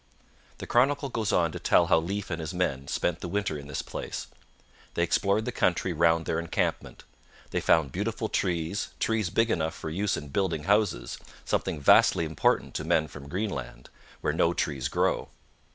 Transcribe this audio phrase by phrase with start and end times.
[0.57, 3.67] The chronicle goes on to tell how Leif and his men spent the winter in
[3.67, 4.25] this place.
[4.95, 7.03] They explored the country round their encampment.
[7.51, 12.73] They found beautiful trees, trees big enough for use in building houses, something vastly important
[12.73, 13.91] to men from Greenland,
[14.21, 15.29] where no trees grow.